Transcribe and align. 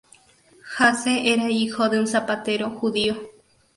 Haase 0.77 1.21
era 1.31 1.51
hijo 1.51 1.87
de 1.87 1.99
un 1.99 2.07
zapatero 2.07 2.71
judío. 2.71 3.19